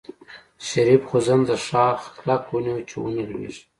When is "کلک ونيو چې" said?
2.19-2.95